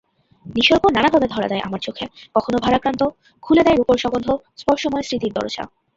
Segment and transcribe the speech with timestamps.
[0.45, 3.01] নিসর্গ নানাভাবে ধরা দেয় আমার চোখে—কখনো ভারাক্রান্ত,
[3.43, 5.63] খুলে দেয় রূপরসগন্ধ—স্পর্শময় স্মৃতির দরোজা।